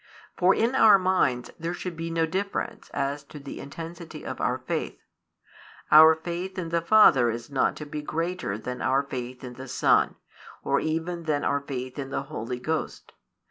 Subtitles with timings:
[0.35, 4.57] For in our minds there should be no difference as to the intensity of our
[4.57, 4.97] faith:
[5.91, 9.67] our faith in the Father is not to be greater than our faith in the
[9.67, 10.15] Son,
[10.63, 13.11] or even than our faith in the Holy Ghost.